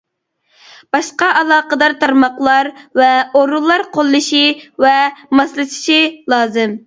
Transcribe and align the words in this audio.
باشقا 0.95 1.27
ئالاقىدار 1.41 1.93
تارماقلار 2.03 2.69
ۋە 3.01 3.11
ئورۇنلار 3.41 3.85
قوللىشى 3.97 4.41
ۋە 4.87 4.95
ماسلىشىشى 5.41 6.01
لازىم. 6.35 6.75